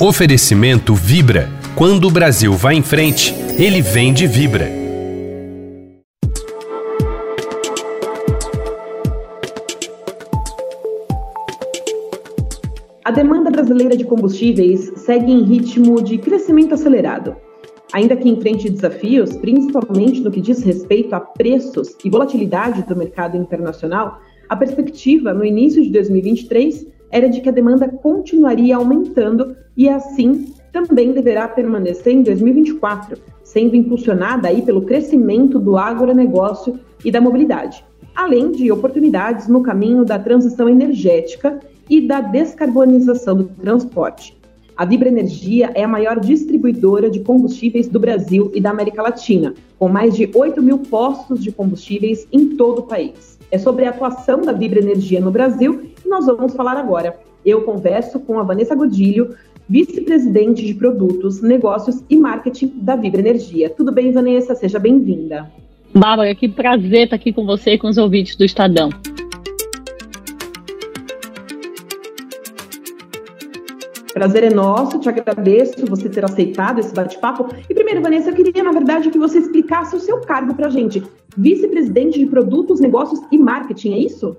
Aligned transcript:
Oferecimento 0.00 0.92
Vibra. 0.92 1.48
Quando 1.76 2.08
o 2.08 2.10
Brasil 2.10 2.52
vai 2.54 2.74
em 2.74 2.82
frente, 2.82 3.32
ele 3.56 3.80
vem 3.80 4.12
de 4.12 4.26
Vibra. 4.26 4.68
A 13.04 13.10
demanda 13.12 13.52
brasileira 13.52 13.96
de 13.96 14.02
combustíveis 14.02 14.90
segue 14.96 15.30
em 15.30 15.44
ritmo 15.44 16.02
de 16.02 16.18
crescimento 16.18 16.74
acelerado. 16.74 17.36
Ainda 17.92 18.16
que 18.16 18.28
enfrente 18.28 18.68
desafios, 18.68 19.36
principalmente 19.36 20.20
no 20.22 20.32
que 20.32 20.40
diz 20.40 20.60
respeito 20.64 21.14
a 21.14 21.20
preços 21.20 21.94
e 22.04 22.10
volatilidade 22.10 22.82
do 22.82 22.96
mercado 22.96 23.36
internacional, 23.36 24.20
a 24.48 24.56
perspectiva 24.56 25.32
no 25.32 25.44
início 25.44 25.80
de 25.80 25.90
2023 25.90 26.93
era 27.14 27.28
de 27.28 27.40
que 27.40 27.48
a 27.48 27.52
demanda 27.52 27.86
continuaria 27.86 28.74
aumentando 28.74 29.54
e 29.76 29.88
assim 29.88 30.52
também 30.72 31.12
deverá 31.12 31.46
permanecer 31.46 32.12
em 32.12 32.24
2024, 32.24 33.16
sendo 33.44 33.76
impulsionada 33.76 34.48
aí 34.48 34.62
pelo 34.62 34.82
crescimento 34.82 35.60
do 35.60 35.76
agronegócio 35.76 36.76
e 37.04 37.12
da 37.12 37.20
mobilidade, 37.20 37.84
além 38.16 38.50
de 38.50 38.72
oportunidades 38.72 39.46
no 39.46 39.62
caminho 39.62 40.04
da 40.04 40.18
transição 40.18 40.68
energética 40.68 41.60
e 41.88 42.00
da 42.00 42.20
descarbonização 42.20 43.36
do 43.36 43.44
transporte. 43.44 44.36
A 44.76 44.84
Vibra 44.84 45.08
Energia 45.08 45.70
é 45.72 45.84
a 45.84 45.88
maior 45.88 46.18
distribuidora 46.18 47.08
de 47.08 47.20
combustíveis 47.20 47.86
do 47.86 48.00
Brasil 48.00 48.50
e 48.52 48.60
da 48.60 48.70
América 48.70 49.00
Latina, 49.00 49.54
com 49.78 49.88
mais 49.88 50.16
de 50.16 50.28
8 50.34 50.60
mil 50.60 50.78
postos 50.78 51.40
de 51.40 51.52
combustíveis 51.52 52.26
em 52.32 52.56
todo 52.56 52.80
o 52.80 52.82
país. 52.82 53.38
É 53.52 53.58
sobre 53.58 53.84
a 53.84 53.90
atuação 53.90 54.40
da 54.40 54.50
Vibra 54.50 54.80
Energia 54.80 55.20
no 55.20 55.30
Brasil 55.30 55.93
nós 56.14 56.26
vamos 56.26 56.54
falar 56.54 56.76
agora. 56.76 57.18
Eu 57.44 57.62
converso 57.62 58.20
com 58.20 58.38
a 58.38 58.44
Vanessa 58.44 58.74
Godilho, 58.74 59.34
vice-presidente 59.68 60.64
de 60.64 60.72
produtos, 60.74 61.42
negócios 61.42 62.04
e 62.08 62.16
marketing 62.16 62.72
da 62.76 62.94
Vibra 62.94 63.20
Energia. 63.20 63.68
Tudo 63.68 63.90
bem, 63.90 64.12
Vanessa? 64.12 64.54
Seja 64.54 64.78
bem-vinda. 64.78 65.50
Bárbara, 65.92 66.32
que 66.34 66.48
prazer 66.48 67.04
estar 67.04 67.16
aqui 67.16 67.32
com 67.32 67.44
você 67.44 67.72
e 67.72 67.78
com 67.78 67.88
os 67.88 67.98
ouvintes 67.98 68.36
do 68.36 68.44
Estadão. 68.44 68.90
Prazer 74.12 74.44
é 74.44 74.54
nosso, 74.54 75.00
te 75.00 75.08
agradeço 75.08 75.84
você 75.86 76.08
ter 76.08 76.24
aceitado 76.24 76.78
esse 76.78 76.94
bate-papo. 76.94 77.48
E 77.68 77.74
primeiro, 77.74 78.00
Vanessa, 78.00 78.30
eu 78.30 78.34
queria, 78.34 78.62
na 78.62 78.70
verdade, 78.70 79.10
que 79.10 79.18
você 79.18 79.38
explicasse 79.38 79.96
o 79.96 80.00
seu 80.00 80.20
cargo 80.20 80.54
para 80.54 80.68
a 80.68 80.70
gente. 80.70 81.02
Vice-presidente 81.36 82.20
de 82.20 82.26
Produtos, 82.26 82.78
Negócios 82.78 83.20
e 83.32 83.36
Marketing, 83.36 83.94
é 83.94 83.98
isso? 83.98 84.36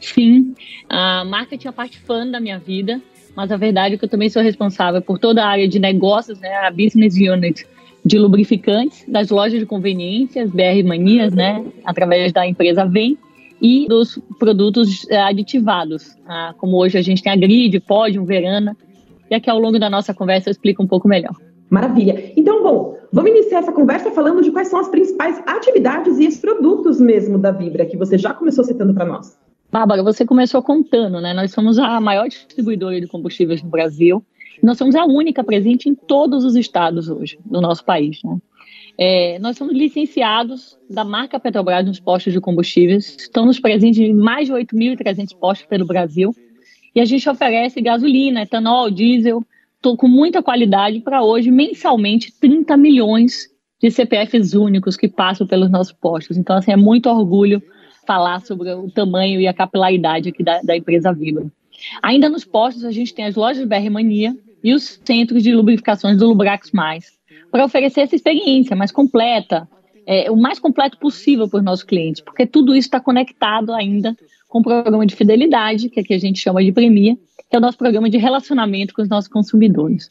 Sim, 0.00 0.54
a 0.88 1.24
marketing 1.24 1.66
é 1.66 1.70
a 1.70 1.72
parte 1.72 1.98
fã 1.98 2.26
da 2.26 2.40
minha 2.40 2.58
vida, 2.58 3.00
mas 3.36 3.50
a 3.50 3.56
verdade 3.56 3.94
é 3.94 3.98
que 3.98 4.04
eu 4.04 4.08
também 4.08 4.28
sou 4.28 4.42
responsável 4.42 5.00
por 5.00 5.18
toda 5.18 5.44
a 5.44 5.48
área 5.48 5.68
de 5.68 5.78
negócios, 5.78 6.38
né, 6.40 6.54
a 6.56 6.70
Business 6.70 7.14
Unit 7.16 7.66
de 8.04 8.18
lubrificantes, 8.18 9.04
das 9.06 9.30
lojas 9.30 9.60
de 9.60 9.66
conveniências, 9.66 10.50
BR 10.50 10.84
Manias, 10.84 11.32
né, 11.32 11.64
através 11.84 12.32
da 12.32 12.46
empresa 12.46 12.84
Vem, 12.84 13.16
e 13.60 13.86
dos 13.86 14.18
produtos 14.40 15.08
eh, 15.08 15.16
aditivados, 15.16 16.16
ah, 16.26 16.52
como 16.58 16.76
hoje 16.78 16.98
a 16.98 17.02
gente 17.02 17.22
tem 17.22 17.32
a 17.32 17.36
Grid, 17.36 17.78
Podium, 17.78 18.24
Verana, 18.24 18.76
e 19.30 19.34
aqui 19.36 19.48
ao 19.48 19.58
longo 19.58 19.78
da 19.78 19.88
nossa 19.88 20.12
conversa 20.12 20.48
eu 20.48 20.50
explico 20.50 20.82
um 20.82 20.86
pouco 20.86 21.06
melhor. 21.06 21.34
Maravilha. 21.70 22.32
Então, 22.36 22.62
bom, 22.62 22.98
vamos 23.12 23.30
iniciar 23.30 23.60
essa 23.60 23.72
conversa 23.72 24.10
falando 24.10 24.42
de 24.42 24.50
quais 24.50 24.68
são 24.68 24.80
as 24.80 24.88
principais 24.88 25.40
atividades 25.46 26.18
e 26.18 26.26
os 26.26 26.36
produtos 26.36 27.00
mesmo 27.00 27.38
da 27.38 27.52
Vibra, 27.52 27.86
que 27.86 27.96
você 27.96 28.18
já 28.18 28.34
começou 28.34 28.64
citando 28.64 28.92
para 28.92 29.06
nós. 29.06 29.38
Bárbara, 29.72 30.02
você 30.02 30.26
começou 30.26 30.62
contando, 30.62 31.18
né? 31.18 31.32
Nós 31.32 31.50
somos 31.50 31.78
a 31.78 31.98
maior 31.98 32.28
distribuidora 32.28 33.00
de 33.00 33.06
combustíveis 33.06 33.62
no 33.62 33.70
Brasil. 33.70 34.22
Nós 34.62 34.76
somos 34.76 34.94
a 34.94 35.06
única 35.06 35.42
presente 35.42 35.88
em 35.88 35.94
todos 35.94 36.44
os 36.44 36.54
estados 36.56 37.08
hoje 37.08 37.38
do 37.42 37.58
nosso 37.58 37.82
país, 37.82 38.20
né? 38.22 38.36
É, 38.98 39.38
nós 39.38 39.56
somos 39.56 39.72
licenciados 39.72 40.78
da 40.90 41.02
marca 41.02 41.40
Petrobras 41.40 41.86
nos 41.86 41.98
postos 41.98 42.34
de 42.34 42.40
combustíveis. 42.40 43.16
Estamos 43.18 43.58
presentes 43.58 43.98
em 43.98 44.12
mais 44.12 44.48
de 44.48 44.52
8.300 44.52 45.34
postos 45.40 45.66
pelo 45.66 45.86
Brasil 45.86 46.34
e 46.94 47.00
a 47.00 47.06
gente 47.06 47.26
oferece 47.26 47.80
gasolina, 47.80 48.42
etanol, 48.42 48.90
diesel, 48.90 49.42
com 49.96 50.06
muita 50.06 50.42
qualidade 50.42 51.00
para 51.00 51.24
hoje, 51.24 51.50
mensalmente, 51.50 52.30
30 52.38 52.76
milhões 52.76 53.48
de 53.80 53.90
CPFs 53.90 54.52
únicos 54.52 54.98
que 54.98 55.08
passam 55.08 55.46
pelos 55.46 55.70
nossos 55.70 55.94
postos. 55.94 56.36
Então, 56.36 56.56
assim, 56.56 56.72
é 56.72 56.76
muito 56.76 57.08
orgulho 57.08 57.62
falar 58.06 58.40
sobre 58.40 58.72
o 58.72 58.90
tamanho 58.90 59.40
e 59.40 59.46
a 59.46 59.54
capilaridade 59.54 60.28
aqui 60.28 60.42
da, 60.42 60.60
da 60.62 60.76
empresa 60.76 61.12
Vibra. 61.12 61.46
Ainda 62.02 62.28
nos 62.28 62.44
postos, 62.44 62.84
a 62.84 62.92
gente 62.92 63.14
tem 63.14 63.24
as 63.24 63.34
lojas 63.34 63.66
BR 63.66 63.90
Mania 63.90 64.36
e 64.62 64.72
os 64.72 65.00
centros 65.04 65.42
de 65.42 65.52
lubrificações 65.54 66.16
do 66.16 66.28
Lubrax 66.28 66.70
Mais, 66.72 67.12
para 67.50 67.64
oferecer 67.64 68.02
essa 68.02 68.14
experiência 68.14 68.76
mais 68.76 68.92
completa, 68.92 69.68
é, 70.06 70.30
o 70.30 70.36
mais 70.36 70.58
completo 70.58 70.98
possível 70.98 71.48
para 71.48 71.58
os 71.58 71.64
nossos 71.64 71.84
clientes, 71.84 72.22
porque 72.22 72.46
tudo 72.46 72.74
isso 72.74 72.86
está 72.86 73.00
conectado 73.00 73.72
ainda 73.72 74.16
com 74.48 74.60
o 74.60 74.62
programa 74.62 75.06
de 75.06 75.16
fidelidade, 75.16 75.88
que 75.88 76.00
aqui 76.00 76.14
a 76.14 76.18
gente 76.18 76.38
chama 76.38 76.62
de 76.62 76.72
Premia, 76.72 77.16
que 77.48 77.56
é 77.56 77.58
o 77.58 77.60
nosso 77.60 77.78
programa 77.78 78.08
de 78.08 78.18
relacionamento 78.18 78.94
com 78.94 79.02
os 79.02 79.08
nossos 79.08 79.28
consumidores. 79.28 80.10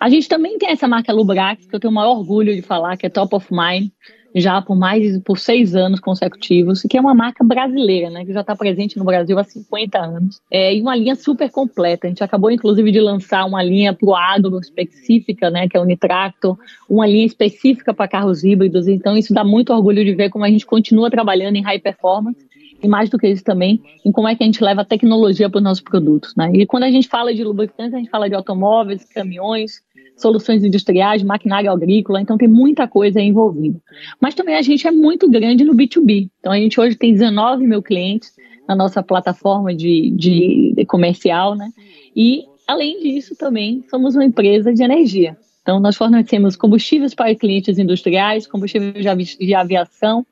A 0.00 0.08
gente 0.08 0.28
também 0.28 0.58
tem 0.58 0.70
essa 0.70 0.88
marca 0.88 1.12
Lubrax, 1.12 1.66
que 1.66 1.74
eu 1.74 1.80
tenho 1.80 1.90
o 1.90 1.94
maior 1.94 2.16
orgulho 2.16 2.54
de 2.54 2.62
falar, 2.62 2.96
que 2.96 3.06
é 3.06 3.10
top 3.10 3.34
of 3.34 3.46
mind, 3.50 3.90
já 4.36 4.60
por 4.60 4.76
mais 4.76 5.18
por 5.22 5.38
seis 5.38 5.74
anos 5.74 5.98
consecutivos, 5.98 6.82
que 6.82 6.98
é 6.98 7.00
uma 7.00 7.14
marca 7.14 7.42
brasileira, 7.42 8.10
né, 8.10 8.24
que 8.24 8.34
já 8.34 8.42
está 8.42 8.54
presente 8.54 8.98
no 8.98 9.04
Brasil 9.04 9.38
há 9.38 9.44
50 9.44 9.98
anos, 9.98 10.40
é, 10.50 10.76
e 10.76 10.82
uma 10.82 10.94
linha 10.94 11.16
super 11.16 11.50
completa. 11.50 12.06
A 12.06 12.10
gente 12.10 12.22
acabou, 12.22 12.50
inclusive, 12.50 12.92
de 12.92 13.00
lançar 13.00 13.46
uma 13.46 13.62
linha 13.62 13.94
para 13.94 14.06
o 14.06 14.14
agro 14.14 14.58
específica, 14.60 15.50
né, 15.50 15.66
que 15.66 15.76
é 15.76 15.80
o 15.80 15.84
Nitracto, 15.84 16.58
uma 16.88 17.06
linha 17.06 17.24
específica 17.24 17.94
para 17.94 18.06
carros 18.06 18.44
híbridos. 18.44 18.86
Então, 18.86 19.16
isso 19.16 19.32
dá 19.32 19.42
muito 19.42 19.72
orgulho 19.72 20.04
de 20.04 20.14
ver 20.14 20.28
como 20.28 20.44
a 20.44 20.50
gente 20.50 20.66
continua 20.66 21.10
trabalhando 21.10 21.56
em 21.56 21.62
high 21.62 21.78
performance 21.78 22.46
e 22.82 22.86
mais 22.86 23.08
do 23.08 23.18
que 23.18 23.26
isso 23.26 23.42
também, 23.42 23.82
em 24.04 24.12
como 24.12 24.28
é 24.28 24.34
que 24.34 24.42
a 24.42 24.46
gente 24.46 24.62
leva 24.62 24.82
a 24.82 24.84
tecnologia 24.84 25.48
para 25.48 25.58
os 25.58 25.64
nossos 25.64 25.82
produtos. 25.82 26.34
Né? 26.36 26.50
E 26.54 26.66
quando 26.66 26.82
a 26.82 26.90
gente 26.90 27.08
fala 27.08 27.34
de 27.34 27.42
lubrificantes, 27.42 27.94
a 27.94 27.98
gente 27.98 28.10
fala 28.10 28.28
de 28.28 28.34
automóveis, 28.34 29.04
caminhões, 29.04 29.80
soluções 30.16 30.64
industriais, 30.64 31.22
maquinário 31.22 31.70
agrícola, 31.70 32.20
então 32.20 32.38
tem 32.38 32.48
muita 32.48 32.88
coisa 32.88 33.20
envolvida. 33.20 33.78
Mas 34.20 34.34
também 34.34 34.56
a 34.56 34.62
gente 34.62 34.86
é 34.86 34.90
muito 34.90 35.28
grande 35.28 35.64
no 35.64 35.74
B2B. 35.74 36.30
Então 36.40 36.52
a 36.52 36.58
gente 36.58 36.80
hoje 36.80 36.96
tem 36.96 37.12
19 37.12 37.66
mil 37.66 37.82
clientes 37.82 38.32
na 38.66 38.74
nossa 38.74 39.02
plataforma 39.02 39.74
de, 39.74 40.10
de, 40.10 40.84
comercial, 40.86 41.54
né? 41.54 41.68
E 42.14 42.44
além 42.66 43.00
disso 43.00 43.36
também 43.36 43.84
somos 43.88 44.14
uma 44.14 44.24
empresa 44.24 44.72
de 44.72 44.82
energia. 44.82 45.36
Então 45.62 45.78
nós 45.78 45.96
fornecemos 45.96 46.56
combustíveis 46.56 47.14
para 47.14 47.34
clientes 47.34 47.78
industriais, 47.78 48.46
combustíveis 48.46 49.04
de 49.38 49.54
aviação, 49.54 50.24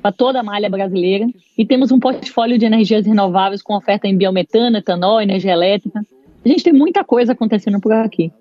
para 0.00 0.12
toda 0.12 0.40
a 0.40 0.42
malha 0.42 0.68
brasileira 0.68 1.26
e 1.56 1.64
temos 1.64 1.90
um 1.92 2.00
portfólio 2.00 2.58
de 2.58 2.64
energias 2.64 3.06
renováveis 3.06 3.62
com 3.62 3.76
oferta 3.76 4.08
em 4.08 4.16
biometano, 4.16 4.76
etanol, 4.76 5.20
energia 5.20 5.52
elétrica. 5.52 6.04
A 6.44 6.48
gente 6.48 6.64
tem 6.64 6.72
muita 6.72 7.04
coisa 7.04 7.32
acontecendo 7.32 7.80
por 7.80 7.92
aqui. 7.92 8.32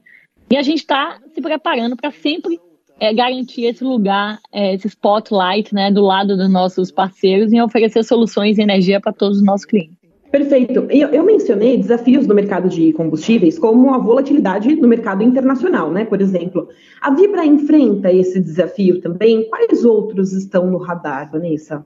E 0.52 0.58
a 0.58 0.64
gente 0.64 0.80
está 0.80 1.20
se 1.34 1.42
preparando 1.42 1.96
para 1.96 2.12
sempre 2.12 2.60
é, 3.00 3.14
garantir 3.14 3.66
esse 3.66 3.84
lugar, 3.84 4.40
é, 4.52 4.74
esse 4.74 4.88
spotlight 4.88 5.74
né, 5.74 5.92
do 5.92 6.02
lado 6.02 6.36
dos 6.36 6.52
nossos 6.52 6.92
parceiros 6.92 7.54
em 7.54 7.62
oferecer 7.62 8.04
soluções 8.04 8.56
de 8.56 8.62
energia 8.62 9.00
para 9.00 9.14
todos 9.14 9.38
os 9.38 9.44
nossos 9.44 9.66
clientes. 9.66 9.98
Perfeito. 10.32 10.86
Eu, 10.90 11.10
eu, 11.10 11.24
mencionei 11.24 11.78
desafios 11.78 12.28
no 12.28 12.36
mercado 12.36 12.70
de 12.70 12.94
combustíveis, 12.94 13.58
como 13.58 13.94
a 13.94 13.98
volatilidade 13.98 14.76
no 14.76 14.88
mercado 14.88 15.24
internacional, 15.24 15.92
né? 15.92 16.06
Por 16.06 16.22
exemplo, 16.22 16.70
a 17.02 17.12
Vibra 17.12 17.44
enfrenta 17.44 18.12
esse 18.12 18.40
desafio 18.40 19.02
também. 19.02 19.50
Quais 19.50 19.84
outros 19.84 20.32
estão 20.34 20.70
no 20.70 20.78
radar, 20.78 21.32
Vanessa? 21.32 21.84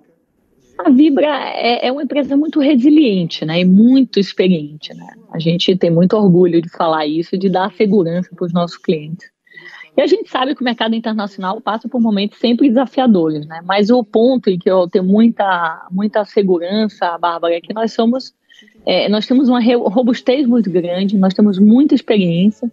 A 0.78 0.90
Vibra 0.90 1.28
é, 1.28 1.88
é 1.88 1.92
uma 1.92 2.04
empresa 2.04 2.36
muito 2.36 2.60
resiliente, 2.60 3.46
né? 3.46 3.60
E 3.60 3.66
muito 3.66 4.20
experiente, 4.20 4.94
né? 4.94 5.08
A 5.32 5.40
gente 5.40 5.76
tem 5.76 5.92
muito 5.92 6.18
orgulho 6.18 6.62
de 6.62 6.70
falar 6.70 7.06
isso, 7.06 7.38
de 7.38 7.50
dar 7.50 7.72
segurança 7.74 8.30
para 8.36 8.46
os 8.46 8.54
nossos 8.54 8.78
clientes. 8.78 9.32
E 9.96 10.02
a 10.02 10.08
gente 10.08 10.30
sabe 10.30 10.56
que 10.56 10.62
o 10.62 10.66
mercado 10.66 10.96
internacional 10.96 11.62
passa 11.62 11.88
por 11.88 12.02
momentos 12.02 12.40
sempre 12.40 12.68
desafiadores, 12.68 13.46
né? 13.46 13.62
Mas 13.64 13.92
o 13.92 14.04
ponto 14.04 14.50
em 14.50 14.58
que 14.58 14.70
eu 14.70 14.88
tenho 14.90 15.04
muita, 15.04 15.88
muita 15.92 16.26
segurança, 16.26 17.16
Bárbara, 17.20 17.56
é 17.56 17.62
que 17.62 17.74
nós 17.74 17.94
somos, 17.94 18.34
é, 18.86 19.08
nós 19.08 19.28
temos 19.28 19.50
uma 19.50 19.62
robustez 19.62 20.48
muito 20.48 20.72
grande, 20.72 21.18
nós 21.18 21.36
temos 21.36 21.60
muita 21.60 21.94
experiência, 21.94 22.72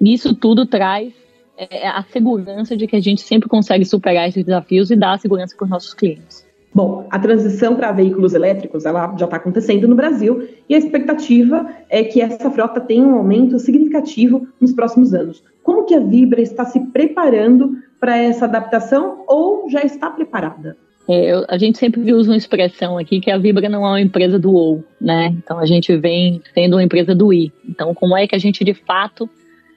e 0.00 0.14
isso 0.14 0.32
tudo 0.36 0.64
traz 0.64 1.12
é, 1.56 1.88
a 1.88 2.04
segurança 2.04 2.76
de 2.76 2.86
que 2.86 2.94
a 2.94 3.00
gente 3.00 3.22
sempre 3.22 3.48
consegue 3.48 3.84
superar 3.84 4.28
esses 4.28 4.44
desafios 4.44 4.92
e 4.92 4.96
dar 4.96 5.14
a 5.14 5.18
segurança 5.18 5.56
para 5.56 5.64
os 5.64 5.70
nossos 5.70 5.94
clientes. 5.94 6.46
Bom, 6.74 7.06
a 7.10 7.18
transição 7.18 7.76
para 7.76 7.92
veículos 7.92 8.32
elétricos 8.32 8.86
ela 8.86 9.14
já 9.18 9.26
está 9.26 9.36
acontecendo 9.36 9.86
no 9.86 9.94
Brasil 9.94 10.48
e 10.68 10.74
a 10.74 10.78
expectativa 10.78 11.68
é 11.90 12.02
que 12.02 12.20
essa 12.20 12.50
frota 12.50 12.80
tenha 12.80 13.06
um 13.06 13.14
aumento 13.14 13.58
significativo 13.58 14.48
nos 14.58 14.72
próximos 14.72 15.12
anos. 15.12 15.42
Como 15.62 15.84
que 15.84 15.94
a 15.94 16.00
Vibra 16.00 16.40
está 16.40 16.64
se 16.64 16.80
preparando 16.80 17.76
para 18.00 18.16
essa 18.16 18.46
adaptação 18.46 19.22
ou 19.28 19.68
já 19.68 19.82
está 19.82 20.10
preparada? 20.10 20.76
É, 21.08 21.44
a 21.48 21.58
gente 21.58 21.78
sempre 21.78 22.12
usa 22.12 22.30
uma 22.30 22.36
expressão 22.36 22.96
aqui 22.96 23.20
que 23.20 23.30
a 23.30 23.36
Vibra 23.36 23.68
não 23.68 23.84
é 23.84 23.88
uma 23.88 24.00
empresa 24.00 24.38
do 24.38 24.52
ou, 24.52 24.84
né? 25.00 25.34
Então 25.44 25.58
a 25.58 25.66
gente 25.66 25.94
vem 25.96 26.40
sendo 26.54 26.74
uma 26.76 26.82
empresa 26.82 27.14
do 27.14 27.32
i. 27.32 27.52
Então 27.68 27.94
como 27.94 28.16
é 28.16 28.26
que 28.26 28.34
a 28.34 28.38
gente 28.38 28.64
de 28.64 28.72
fato 28.72 29.28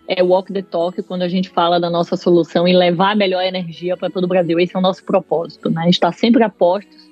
é 0.08 0.22
walk 0.22 0.52
the 0.54 0.62
talk 0.62 1.02
quando 1.04 1.24
a 1.24 1.28
gente 1.28 1.50
fala 1.50 1.80
da 1.80 1.90
nossa 1.90 2.16
solução 2.16 2.68
e 2.68 2.74
levar 2.74 3.12
a 3.12 3.16
melhor 3.16 3.44
energia 3.44 3.98
para 3.98 4.10
todo 4.10 4.26
o 4.26 4.28
Brasil. 4.28 4.60
Esse 4.60 4.76
é 4.76 4.80
o 4.80 4.82
nosso 4.82 5.04
propósito, 5.04 5.70
né? 5.70 5.90
Estar 5.90 6.12
sempre 6.14 6.44
a 6.44 6.50
postos 6.50 7.10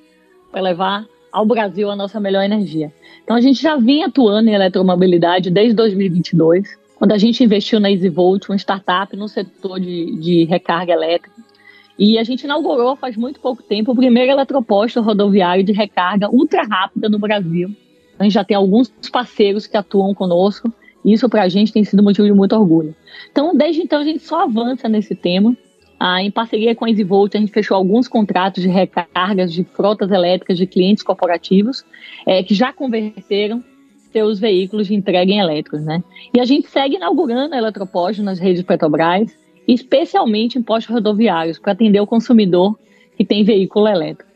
para 0.51 0.61
levar 0.61 1.05
ao 1.31 1.45
Brasil 1.45 1.89
a 1.89 1.95
nossa 1.95 2.19
melhor 2.19 2.43
energia. 2.43 2.93
Então 3.23 3.35
a 3.35 3.41
gente 3.41 3.61
já 3.61 3.75
vem 3.75 4.03
atuando 4.03 4.49
em 4.49 4.53
eletromobilidade 4.53 5.49
desde 5.49 5.73
2022, 5.73 6.77
quando 6.95 7.11
a 7.11 7.17
gente 7.17 7.43
investiu 7.43 7.79
na 7.79 7.91
EasyVolt, 7.91 8.47
uma 8.47 8.55
startup 8.55 9.15
no 9.17 9.27
setor 9.27 9.79
de, 9.79 10.15
de 10.17 10.43
recarga 10.45 10.93
elétrica. 10.93 11.31
E 11.97 12.17
a 12.17 12.23
gente 12.23 12.43
inaugurou 12.43 12.95
faz 12.95 13.17
muito 13.17 13.39
pouco 13.39 13.61
tempo 13.63 13.91
o 13.91 13.95
primeiro 13.95 14.31
eletroposto 14.31 15.01
rodoviário 15.01 15.63
de 15.63 15.71
recarga 15.71 16.29
ultra 16.29 16.63
rápida 16.63 17.09
no 17.09 17.19
Brasil. 17.19 17.75
A 18.17 18.23
gente 18.23 18.33
já 18.33 18.43
tem 18.43 18.55
alguns 18.55 18.91
parceiros 19.11 19.65
que 19.67 19.75
atuam 19.75 20.13
conosco. 20.13 20.71
Isso 21.03 21.29
para 21.29 21.43
a 21.43 21.49
gente 21.49 21.73
tem 21.73 21.83
sido 21.83 22.03
motivo 22.03 22.27
de 22.27 22.33
muito 22.33 22.55
orgulho. 22.55 22.95
Então, 23.31 23.55
desde 23.55 23.81
então, 23.81 24.01
a 24.01 24.03
gente 24.03 24.19
só 24.19 24.43
avança 24.43 24.87
nesse 24.87 25.15
tema. 25.15 25.55
Ah, 25.99 26.21
em 26.21 26.31
parceria 26.31 26.75
com 26.75 26.85
a 26.85 26.89
EasyVolt, 26.89 27.35
a 27.35 27.39
gente 27.39 27.51
fechou 27.51 27.77
alguns 27.77 28.07
contratos 28.07 28.61
de 28.61 28.69
recargas 28.69 29.53
de 29.53 29.63
frotas 29.63 30.11
elétricas 30.11 30.57
de 30.57 30.67
clientes 30.67 31.03
corporativos 31.03 31.85
é, 32.25 32.43
que 32.43 32.53
já 32.53 32.73
converteram 32.73 33.63
seus 34.11 34.39
veículos 34.39 34.87
de 34.87 34.95
entrega 34.95 35.31
em 35.31 35.39
elétricos. 35.39 35.83
Né? 35.85 36.03
E 36.33 36.39
a 36.39 36.45
gente 36.45 36.67
segue 36.67 36.95
inaugurando 36.95 37.55
eletropostos 37.55 38.23
nas 38.23 38.39
redes 38.39 38.63
Petrobras 38.63 39.31
especialmente 39.67 40.57
em 40.57 40.63
postos 40.63 40.93
rodoviários, 40.93 41.59
para 41.59 41.71
atender 41.71 41.99
o 41.99 42.07
consumidor 42.07 42.77
que 43.15 43.25
tem 43.25 43.43
veículo 43.43 43.87
elétrico. 43.87 44.32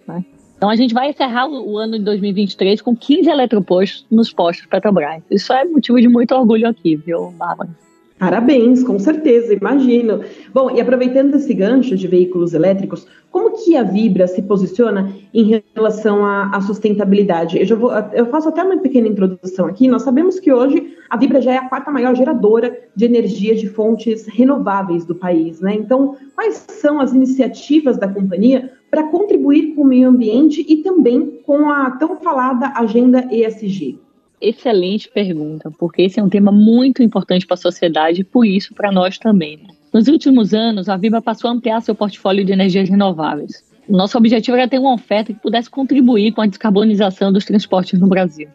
Então 0.57 0.69
a 0.69 0.75
gente 0.75 0.93
vai 0.93 1.11
encerrar 1.11 1.47
o 1.47 1.77
ano 1.77 1.99
de 1.99 2.03
2023 2.03 2.81
com 2.81 2.95
15 2.95 3.29
eletropostos 3.29 4.05
nos 4.09 4.33
postos 4.33 4.65
Petrobras. 4.65 5.21
Isso 5.29 5.53
é 5.53 5.63
motivo 5.63 6.01
de 6.01 6.07
muito 6.07 6.33
orgulho 6.33 6.67
aqui, 6.67 6.95
viu, 6.95 7.31
Bárbara? 7.37 7.69
Parabéns, 8.17 8.83
com 8.83 8.97
certeza, 8.97 9.53
imagino. 9.53 10.21
Bom, 10.51 10.71
e 10.71 10.81
aproveitando 10.81 11.35
esse 11.35 11.53
gancho 11.53 11.95
de 11.95 12.07
veículos 12.07 12.55
elétricos, 12.55 13.05
como 13.29 13.51
que 13.63 13.77
a 13.77 13.83
Vibra 13.83 14.25
se 14.25 14.41
posiciona 14.41 15.13
em 15.31 15.61
relação 15.75 16.25
à, 16.25 16.49
à 16.55 16.59
sustentabilidade? 16.61 17.59
Eu, 17.59 17.77
vou, 17.77 17.91
eu, 18.13 18.25
faço 18.25 18.49
até 18.49 18.63
uma 18.63 18.79
pequena 18.79 19.07
introdução 19.07 19.67
aqui. 19.67 19.87
Nós 19.87 20.01
sabemos 20.01 20.39
que 20.39 20.51
hoje 20.51 20.97
a 21.07 21.15
Vibra 21.15 21.39
já 21.39 21.53
é 21.53 21.57
a 21.57 21.69
quarta 21.69 21.91
maior 21.91 22.15
geradora 22.15 22.75
de 22.95 23.05
energia 23.05 23.53
de 23.53 23.69
fontes 23.69 24.25
renováveis 24.25 25.05
do 25.05 25.13
país, 25.13 25.61
né? 25.61 25.75
Então, 25.75 26.17
quais 26.33 26.65
são 26.69 26.99
as 26.99 27.13
iniciativas 27.13 27.99
da 27.99 28.07
companhia 28.07 28.71
para 28.89 29.03
contribuir 29.03 29.75
com 29.75 29.81
o 29.81 29.87
meio 29.87 30.09
ambiente 30.09 30.65
e 30.67 30.77
também 30.77 31.39
com 31.45 31.69
a 31.69 31.91
tão 31.91 32.17
falada 32.17 32.73
agenda 32.75 33.27
ESG? 33.31 33.99
Excelente 34.39 35.09
pergunta, 35.09 35.71
porque 35.79 36.03
esse 36.03 36.19
é 36.19 36.23
um 36.23 36.29
tema 36.29 36.51
muito 36.51 37.01
importante 37.01 37.45
para 37.45 37.55
a 37.55 37.57
sociedade 37.57 38.21
e 38.21 38.23
por 38.23 38.45
isso 38.45 38.73
para 38.73 38.91
nós 38.91 39.17
também. 39.17 39.57
Né? 39.57 39.73
Nos 39.91 40.07
últimos 40.07 40.53
anos, 40.53 40.87
a 40.87 40.95
Viva 40.95 41.21
passou 41.21 41.49
a 41.49 41.53
ampliar 41.53 41.81
seu 41.81 41.95
portfólio 41.95 42.45
de 42.45 42.51
energias 42.53 42.87
renováveis. 42.87 43.65
Nosso 43.89 44.17
objetivo 44.17 44.57
era 44.57 44.67
ter 44.67 44.79
uma 44.79 44.93
oferta 44.93 45.33
que 45.33 45.39
pudesse 45.39 45.69
contribuir 45.69 46.33
com 46.33 46.41
a 46.41 46.45
descarbonização 46.45 47.31
dos 47.31 47.45
transportes 47.45 47.99
no 47.99 48.07
Brasil. 48.07 48.49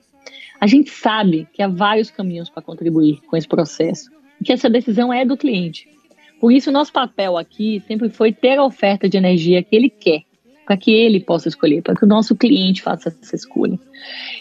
A 0.61 0.67
gente 0.67 0.91
sabe 0.91 1.49
que 1.53 1.63
há 1.63 1.69
vários 1.69 2.11
caminhos 2.11 2.49
para 2.49 2.63
contribuir 2.63 3.21
com 3.27 3.37
esse 3.37 3.49
processo 3.49 4.11
e 4.41 4.45
que 4.45 4.53
essa 4.53 4.71
decisão 4.71 5.13
é 5.13 5.25
do 5.25 5.37
cliente. 5.37 5.89
Por 6.43 6.53
isso, 6.53 6.73
nosso 6.73 6.93
papel 6.93 7.39
aqui 7.39 7.81
sempre 7.87 8.11
foi 8.11 8.33
ter 8.33 8.59
a 8.59 8.65
oferta 8.65 9.09
de 9.09 9.17
energia 9.17 9.63
que 9.63 9.77
ele 9.77 9.89
quer 9.89 10.25
para 10.65 10.77
que 10.77 10.93
ele 10.93 11.21
possa 11.21 11.49
escolher, 11.49 11.83
para 11.83 11.95
que 11.95 12.05
o 12.05 12.09
nosso 12.09 12.37
cliente 12.37 12.83
faça 12.83 13.09
essa 13.09 13.35
escolha. 13.35 13.79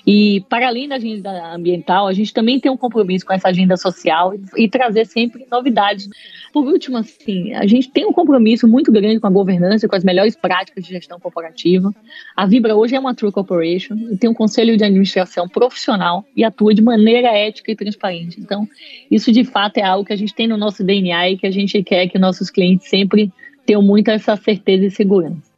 E 0.06 0.44
para 0.50 0.68
além 0.68 0.88
da 0.88 0.95
agenda 0.95 1.53
ambiental, 1.53 2.07
a 2.07 2.13
gente 2.13 2.33
também 2.33 2.59
tem 2.59 2.71
um 2.71 2.77
compromisso 2.77 3.25
com 3.25 3.33
essa 3.33 3.50
agenda 3.50 3.77
social 3.77 4.33
e, 4.33 4.63
e 4.63 4.69
trazer 4.69 5.06
sempre 5.06 5.45
novidades. 5.51 6.09
Por 6.51 6.65
último, 6.65 6.97
assim, 6.97 7.53
a 7.53 7.65
gente 7.65 7.89
tem 7.89 8.06
um 8.06 8.12
compromisso 8.12 8.68
muito 8.68 8.91
grande 8.91 9.19
com 9.19 9.27
a 9.27 9.31
governança, 9.31 9.88
com 9.88 9.95
as 9.95 10.03
melhores 10.03 10.35
práticas 10.35 10.83
de 10.83 10.89
gestão 10.91 11.19
corporativa. 11.19 11.94
A 12.35 12.45
Vibra 12.45 12.75
hoje 12.75 12.95
é 12.95 13.00
uma 13.00 13.13
True 13.13 13.31
Corporation 13.31 13.95
e 14.12 14.18
tem 14.18 14.29
um 14.29 14.33
conselho 14.33 14.75
de 14.75 14.83
administração 14.83 15.47
profissional 15.47 16.25
e 16.35 16.44
atua 16.44 16.73
de 16.73 16.81
maneira 16.81 17.29
ética 17.29 17.71
e 17.71 17.75
transparente. 17.75 18.39
Então, 18.39 18.68
isso 19.09 19.31
de 19.31 19.44
fato 19.44 19.77
é 19.77 19.83
algo 19.83 20.06
que 20.06 20.13
a 20.13 20.18
gente 20.18 20.33
tem 20.33 20.47
no 20.47 20.57
nosso 20.57 20.83
DNA 20.83 21.31
e 21.31 21.38
que 21.38 21.47
a 21.47 21.51
gente 21.51 21.81
quer 21.83 22.07
que 22.07 22.18
nossos 22.18 22.50
clientes 22.50 22.89
sempre 22.89 23.31
tenham 23.65 23.81
muita 23.81 24.12
essa 24.12 24.35
certeza 24.35 24.85
e 24.85 24.91
segurança. 24.91 25.50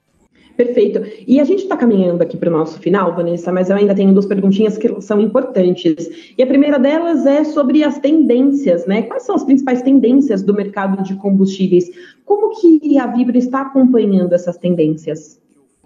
Perfeito. 0.56 1.02
E 1.28 1.40
a 1.40 1.44
gente 1.44 1.64
está 1.64 1.76
caminhando 1.76 2.22
aqui 2.22 2.38
para 2.38 2.50
o 2.50 2.52
nosso 2.52 2.80
final, 2.80 3.16
Vanessa, 3.16 3.52
mas 3.52 3.70
eu 3.70 3.76
ainda 3.76 3.96
tenho 3.96 4.14
duas 4.14 4.26
perguntinhas 4.26 4.78
que 4.78 5.02
são 5.02 5.20
importantes. 5.20 6.34
E 6.38 6.44
a 6.44 6.48
primeira 6.48 6.78
delas 6.78 7.26
é 7.26 7.44
sobre 7.44 7.84
as 7.84 7.98
tendências, 7.98 8.86
né? 8.86 9.02
Quais 9.04 9.24
são 9.24 9.36
as 9.36 9.44
principais 9.44 9.82
tendências 9.82 10.44
do 10.44 10.54
mercado 10.54 11.02
de 11.04 11.16
combustíveis? 11.16 11.90
Como 12.24 12.52
que 12.60 12.98
a 13.00 13.08
Vibra 13.08 13.38
está 13.38 13.62
acompanhando 13.62 14.34
essas 14.34 14.58
tendências? 14.58 15.42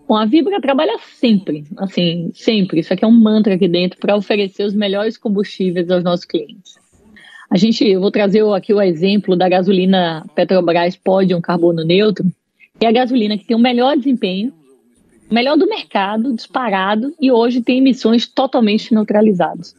Bom, 0.06 0.16
a 0.16 0.25
Vibra 0.25 0.60
trabalha 0.62 0.98
sempre, 1.16 1.66
assim, 1.78 2.31
sempre. 2.34 2.81
Isso 2.81 2.94
aqui 2.94 3.06
é 3.06 3.08
um 3.08 3.12
mantra 3.12 3.56
aqui 3.56 3.68
dentro 3.68 4.00
para 4.00 4.16
oferecer 4.16 4.63
os 4.63 4.74
melhores 4.74 5.18
combustíveis 5.18 5.90
aos 5.90 6.04
nossos 6.04 6.25
clientes. 6.25 6.75
A 7.50 7.58
gente, 7.58 7.88
eu 7.88 8.02
vou 8.02 8.12
trazer 8.12 8.44
aqui 8.54 8.74
o 8.74 8.81
exemplo 8.81 9.36
da 9.36 9.48
gasolina 9.48 10.25
Petrobras 10.36 10.98
Podium 10.98 11.40
Carbono 11.40 11.84
Neutro, 11.86 12.25
é 12.85 12.88
a 12.88 12.91
gasolina 12.91 13.38
que 13.38 13.45
tem 13.45 13.56
o 13.56 13.59
melhor 13.59 13.97
desempenho 13.97 14.53
melhor 15.29 15.57
do 15.57 15.68
mercado, 15.68 16.33
disparado, 16.33 17.13
e 17.19 17.31
hoje 17.31 17.62
tem 17.62 17.79
emissões 17.79 18.25
totalmente 18.25 18.94
neutralizadas. 18.94 19.75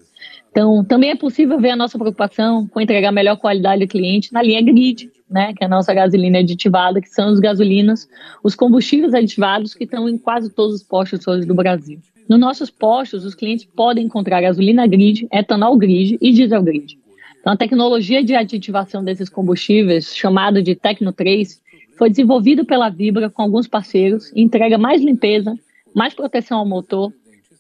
Então, 0.51 0.85
também 0.85 1.11
é 1.11 1.17
possível 1.17 1.59
ver 1.61 1.71
a 1.71 1.77
nossa 1.77 1.99
preocupação 1.99 2.67
com 2.67 2.81
entregar 2.81 3.13
melhor 3.13 3.37
qualidade 3.37 3.83
ao 3.83 3.89
cliente 3.89 4.33
na 4.33 4.43
linha 4.43 4.63
grid, 4.63 5.11
né, 5.31 5.53
que 5.55 5.63
é 5.63 5.67
a 5.67 5.71
nossa 5.71 5.93
gasolina 5.93 6.39
aditivada, 6.39 7.01
que 7.01 7.09
são 7.09 7.31
os 7.31 7.39
gasolinas, 7.39 8.09
os 8.43 8.55
combustíveis 8.55 9.15
aditivados 9.15 9.75
que 9.75 9.85
estão 9.85 10.09
em 10.09 10.19
quase 10.19 10.51
todos 10.51 10.77
os 10.77 10.83
postos 10.83 11.27
hoje 11.27 11.47
do 11.47 11.55
Brasil. 11.55 12.01
Nos 12.29 12.41
nossos 12.41 12.71
postos, 12.71 13.25
os 13.25 13.35
clientes 13.35 13.65
podem 13.65 14.07
encontrar 14.07 14.41
gasolina 14.41 14.87
grid, 14.87 15.29
etanol 15.33 15.77
grid 15.77 16.19
e 16.21 16.33
diesel 16.33 16.63
grid. 16.63 16.99
Então, 17.41 17.53
a 17.53 17.57
tecnologia 17.57 18.23
de 18.23 18.35
aditivação 18.35 19.05
desses 19.05 19.29
combustíveis, 19.29 20.15
chamado 20.15 20.63
de 20.63 20.75
Tecno 20.75 21.13
3, 21.13 21.61
foi 21.99 22.09
desenvolvido 22.09 22.65
pela 22.65 22.89
Vibra 22.89 23.29
com 23.29 23.43
alguns 23.43 23.67
parceiros 23.67 24.33
e 24.35 24.41
entrega 24.41 24.79
mais 24.79 25.03
limpeza, 25.03 25.59
mais 25.93 26.15
proteção 26.15 26.59
ao 26.59 26.67
motor, 26.67 27.13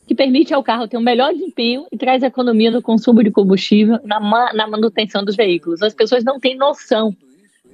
que 0.06 0.14
permite 0.14 0.54
ao 0.54 0.62
carro 0.62 0.86
ter 0.86 0.96
um 0.96 1.02
melhor 1.02 1.34
desempenho 1.34 1.86
e 1.92 1.98
traz 1.98 2.22
economia 2.22 2.70
no 2.70 2.80
consumo 2.80 3.22
de 3.22 3.30
combustível 3.30 3.98
na, 4.04 4.20
na 4.54 4.66
manutenção 4.66 5.24
dos 5.24 5.36
veículos. 5.36 5.82
As 5.82 5.92
pessoas 5.92 6.24
não 6.24 6.38
têm 6.38 6.56
noção 6.56 7.14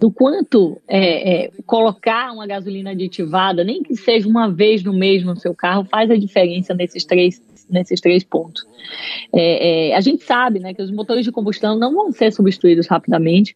do 0.00 0.10
quanto 0.10 0.80
é, 0.88 1.44
é, 1.44 1.50
colocar 1.66 2.32
uma 2.32 2.46
gasolina 2.46 2.90
aditivada, 2.90 3.62
nem 3.62 3.82
que 3.82 3.94
seja 3.94 4.26
uma 4.26 4.50
vez 4.50 4.82
no 4.82 4.92
mês 4.92 5.22
no 5.22 5.36
seu 5.36 5.54
carro, 5.54 5.84
faz 5.84 6.10
a 6.10 6.16
diferença 6.16 6.74
nesses 6.74 7.04
três, 7.04 7.40
nesses 7.70 8.00
três 8.00 8.24
pontos. 8.24 8.66
É, 9.32 9.90
é 9.90 9.94
a 9.94 10.00
gente 10.00 10.24
sabe 10.24 10.58
né, 10.58 10.74
que 10.74 10.82
os 10.82 10.90
motores 10.90 11.24
de 11.24 11.30
combustão 11.30 11.78
não 11.78 11.94
vão 11.94 12.10
ser 12.10 12.32
substituídos 12.32 12.88
rapidamente, 12.88 13.54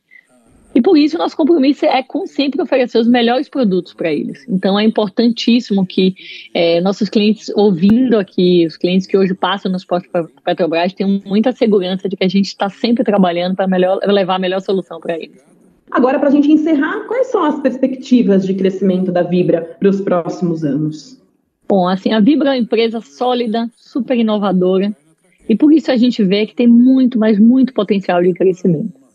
e 0.74 0.82
por 0.82 0.96
isso, 0.96 1.16
nosso 1.16 1.36
compromisso 1.36 1.86
é 1.86 2.02
com 2.02 2.26
sempre 2.26 2.60
oferecer 2.60 2.98
os 2.98 3.08
melhores 3.08 3.48
produtos 3.48 3.94
para 3.94 4.12
eles. 4.12 4.44
Então, 4.48 4.78
é 4.78 4.84
importantíssimo 4.84 5.86
que 5.86 6.14
é, 6.52 6.80
nossos 6.80 7.08
clientes, 7.08 7.50
ouvindo 7.56 8.18
aqui, 8.18 8.66
os 8.66 8.76
clientes 8.76 9.06
que 9.06 9.16
hoje 9.16 9.34
passam 9.34 9.72
nos 9.72 9.84
postos 9.84 10.10
Petrobras, 10.44 10.92
tenham 10.92 11.20
muita 11.24 11.52
segurança 11.52 12.08
de 12.08 12.16
que 12.16 12.24
a 12.24 12.28
gente 12.28 12.46
está 12.46 12.68
sempre 12.68 13.02
trabalhando 13.02 13.56
para 13.56 13.66
levar 14.06 14.36
a 14.36 14.38
melhor 14.38 14.60
solução 14.60 15.00
para 15.00 15.16
eles. 15.16 15.42
Agora, 15.90 16.18
para 16.18 16.28
a 16.28 16.32
gente 16.32 16.52
encerrar, 16.52 17.06
quais 17.06 17.28
são 17.28 17.42
as 17.42 17.58
perspectivas 17.60 18.46
de 18.46 18.52
crescimento 18.52 19.10
da 19.10 19.22
Vibra 19.22 19.76
para 19.80 19.88
os 19.88 20.00
próximos 20.02 20.64
anos? 20.64 21.18
Bom, 21.66 21.88
assim, 21.88 22.12
a 22.12 22.20
Vibra 22.20 22.50
é 22.50 22.52
uma 22.52 22.58
empresa 22.58 23.00
sólida, 23.00 23.70
super 23.74 24.16
inovadora, 24.16 24.94
e 25.48 25.56
por 25.56 25.72
isso 25.72 25.90
a 25.90 25.96
gente 25.96 26.22
vê 26.22 26.46
que 26.46 26.54
tem 26.54 26.66
muito, 26.66 27.18
mas 27.18 27.38
muito 27.38 27.72
potencial 27.72 28.22
de 28.22 28.34
crescimento. 28.34 29.07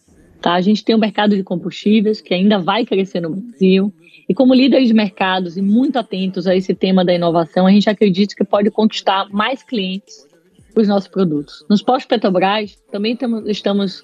Tá? 0.43 0.55
A 0.55 0.62
gente 0.62 0.83
tem 0.83 0.93
um 0.93 1.00
mercado 1.00 1.38
de 1.38 1.41
combustíveis 1.41 2.19
que 2.19 2.33
ainda 2.33 2.59
vai 2.59 2.85
crescer 2.85 3.21
no 3.21 3.29
Brasil. 3.29 3.93
E 4.27 4.33
como 4.33 4.53
líderes 4.53 4.89
de 4.89 4.93
mercados 4.93 5.55
e 5.55 5.62
muito 5.62 5.97
atentos 5.97 6.45
a 6.47 6.53
esse 6.53 6.75
tema 6.75 7.05
da 7.05 7.13
inovação, 7.13 7.65
a 7.65 7.71
gente 7.71 7.89
acredita 7.89 8.35
que 8.35 8.43
pode 8.43 8.69
conquistar 8.69 9.29
mais 9.31 9.63
clientes 9.63 10.27
para 10.73 10.81
os 10.81 10.88
nossos 10.89 11.07
produtos. 11.07 11.65
Nos 11.69 11.81
postos 11.81 12.07
Petrobras, 12.07 12.77
também 12.91 13.17
estamos 13.45 14.03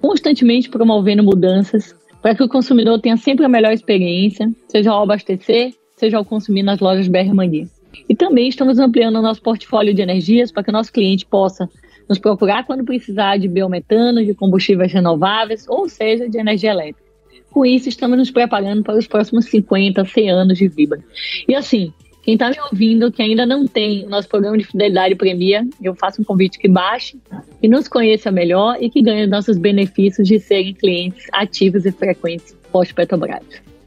constantemente 0.00 0.70
promovendo 0.70 1.24
mudanças 1.24 1.96
para 2.22 2.36
que 2.36 2.44
o 2.44 2.48
consumidor 2.48 3.00
tenha 3.00 3.16
sempre 3.16 3.44
a 3.44 3.48
melhor 3.48 3.72
experiência, 3.72 4.48
seja 4.68 4.92
ao 4.92 5.02
abastecer, 5.02 5.74
seja 5.96 6.16
ao 6.16 6.24
consumir 6.24 6.62
nas 6.62 6.78
lojas 6.78 7.08
BR 7.08 7.34
Mania. 7.34 7.66
E 8.08 8.14
também 8.14 8.48
estamos 8.48 8.78
ampliando 8.78 9.16
o 9.16 9.22
nosso 9.22 9.42
portfólio 9.42 9.92
de 9.92 10.00
energias 10.00 10.52
para 10.52 10.62
que 10.62 10.70
o 10.70 10.72
nosso 10.72 10.92
cliente 10.92 11.26
possa 11.26 11.68
nos 12.08 12.18
procurar 12.18 12.64
quando 12.66 12.84
precisar 12.84 13.36
de 13.38 13.48
biometano, 13.48 14.24
de 14.24 14.34
combustíveis 14.34 14.92
renováveis, 14.92 15.66
ou 15.68 15.88
seja, 15.88 16.28
de 16.28 16.38
energia 16.38 16.70
elétrica. 16.70 17.02
Com 17.50 17.66
isso, 17.66 17.88
estamos 17.88 18.16
nos 18.16 18.30
preparando 18.30 18.82
para 18.82 18.98
os 18.98 19.06
próximos 19.06 19.44
50, 19.46 20.04
100 20.04 20.30
anos 20.30 20.58
de 20.58 20.68
Vibra. 20.68 21.00
E 21.46 21.54
assim, 21.54 21.92
Quem 22.22 22.34
está 22.34 22.50
me 22.50 22.60
ouvindo, 22.60 23.10
que 23.10 23.20
ainda 23.20 23.44
não 23.44 23.66
tem 23.66 24.06
o 24.06 24.08
nosso 24.08 24.28
programa 24.28 24.56
de 24.56 24.64
fidelidade 24.64 25.16
Premia, 25.16 25.66
eu 25.82 25.92
faço 25.96 26.22
um 26.22 26.24
convite 26.24 26.56
que 26.56 26.68
baixe, 26.68 27.18
que 27.60 27.66
nos 27.66 27.88
conheça 27.88 28.30
melhor 28.30 28.76
e 28.80 28.88
que 28.88 29.02
ganhe 29.02 29.26
nossos 29.26 29.58
benefícios 29.58 30.28
de 30.28 30.38
serem 30.38 30.72
clientes 30.72 31.26
ativos 31.32 31.84
e 31.84 31.90
frequentes 31.90 32.56
pós-Petrobras. 32.70 33.42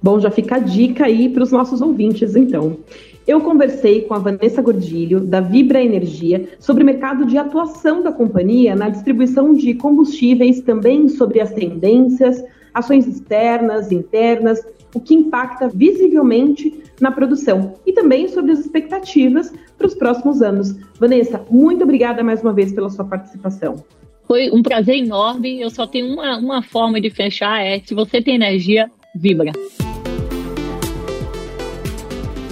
Bom, 0.06 0.20
já 0.20 0.30
fica 0.30 0.58
a 0.58 0.60
dica 0.60 1.06
aí 1.06 1.28
para 1.28 1.42
os 1.42 1.52
nossos 1.52 1.82
ouvintes, 1.82 2.36
então. 2.36 2.78
Eu 3.26 3.42
conversei 3.42 4.04
com 4.04 4.14
a 4.14 4.20
Vanessa 4.20 4.62
Gordilho, 4.62 5.20
da 5.20 5.42
Vibra 5.42 5.84
Energia, 5.84 6.48
sobre 6.60 6.84
o 6.84 6.86
mercado 6.86 7.26
de 7.26 7.40
atuação 7.40 8.04
da 8.04 8.12
companhia 8.12 8.76
na 8.76 8.88
distribuição 8.88 9.52
de 9.52 9.74
combustíveis, 9.74 10.62
também 10.62 11.10
sobre 11.10 11.42
as 11.42 11.52
tendências, 11.54 12.44
ações 12.72 13.08
externas, 13.08 13.92
internas, 13.92 14.64
o 14.94 15.00
que 15.00 15.16
impacta 15.16 15.70
visivelmente 15.70 16.84
na 17.02 17.10
produção 17.10 17.74
e 17.84 17.92
também 17.92 18.28
sobre 18.28 18.52
as 18.52 18.60
expectativas 18.60 19.52
para 19.76 19.88
os 19.88 19.96
próximos 19.96 20.40
anos. 20.44 20.76
Vanessa, 21.00 21.44
muito 21.50 21.84
obrigada 21.84 22.24
mais 22.24 22.44
uma 22.44 22.54
vez 22.54 22.72
pela 22.72 22.92
sua 22.92 23.06
participação. 23.06 23.84
Foi 24.28 24.52
um 24.52 24.62
prazer 24.62 24.98
enorme. 24.98 25.60
Eu 25.60 25.72
só 25.72 25.88
tenho 25.88 26.14
uma, 26.14 26.38
uma 26.38 26.62
forma 26.62 27.02
de 27.02 27.10
fechar: 27.10 27.60
é 27.66 27.80
se 27.80 27.96
você 27.96 28.22
tem 28.22 28.36
energia, 28.36 28.88
vibra. 29.16 29.52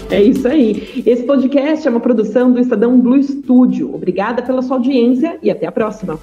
É 0.10 0.22
isso 0.22 0.48
aí. 0.48 1.04
Esse 1.06 1.24
podcast 1.24 1.88
é 1.88 1.92
uma 1.92 2.00
produção 2.00 2.52
do 2.52 2.60
Estadão 2.60 3.00
Blue 3.00 3.22
Studio. 3.22 3.94
Obrigada 3.94 4.42
pela 4.42 4.62
sua 4.62 4.78
audiência 4.78 5.38
e 5.42 5.50
até 5.50 5.66
a 5.66 5.72
próxima. 5.72 6.20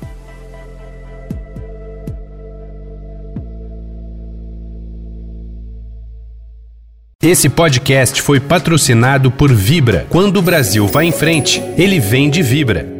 Esse 7.23 7.51
podcast 7.51 8.23
foi 8.23 8.41
patrocinado 8.41 9.31
por 9.31 9.53
Vibra. 9.53 10.07
Quando 10.09 10.39
o 10.39 10.43
Brasil 10.43 10.87
vai 10.87 11.05
em 11.05 11.13
frente, 11.13 11.63
ele 11.77 12.01
vem 12.01 12.31
de 12.31 12.43
Vibra. 12.43 13.00